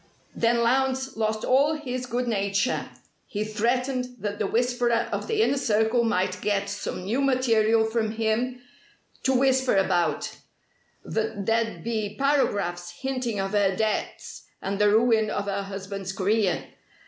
[0.33, 2.89] Then Lowndes lost all his good nature.
[3.27, 8.13] He threatened that the 'Whisperer' of the Inner Circle might get some new material from
[8.13, 8.63] him
[9.21, 10.37] to whisper about:
[11.05, 16.65] that there'd be paragraphs hinting of her debts and the ruin of her husband's career.